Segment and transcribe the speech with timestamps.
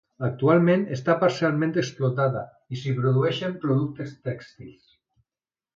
[0.27, 2.41] Actualment està parcialment explotada
[2.77, 4.99] i s'hi produeixen productes tèxtils.